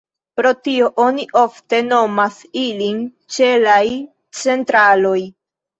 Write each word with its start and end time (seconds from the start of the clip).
Pro 0.39 0.51
tio, 0.67 0.87
oni 1.03 1.25
ofte 1.41 1.81
nomas 1.91 2.41
ilin 2.65 3.07
ĉelaj 3.37 3.81
"centraloj". 4.43 5.19